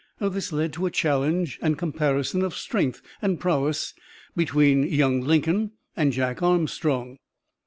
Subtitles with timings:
[0.19, 3.93] This led to a challenge and comparison of strength and prowess
[4.35, 7.19] between young Lincoln and Jack Armstrong.